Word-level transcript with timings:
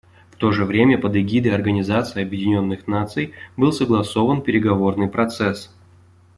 В 0.31 0.35
то 0.37 0.51
же 0.51 0.65
время 0.65 0.97
под 0.97 1.15
эгидой 1.15 1.53
Организации 1.53 2.23
Объединенных 2.23 2.87
Наций 2.87 3.35
был 3.55 3.71
согласован 3.71 4.41
переговорный 4.41 5.07
процесс. 5.07 5.69